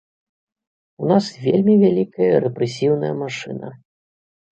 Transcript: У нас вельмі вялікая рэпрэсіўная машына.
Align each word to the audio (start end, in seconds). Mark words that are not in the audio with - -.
У 1.03 1.09
нас 1.11 1.25
вельмі 1.43 1.75
вялікая 1.83 2.29
рэпрэсіўная 2.45 3.13
машына. 3.21 3.67